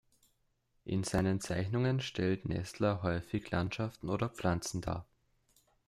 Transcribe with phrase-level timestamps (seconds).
[0.83, 5.05] In seinen Zeichnungen stellt Nestler häufig Landschaften oder Pflanzen dar.